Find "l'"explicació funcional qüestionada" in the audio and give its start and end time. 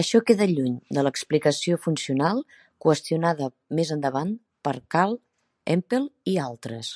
1.06-3.50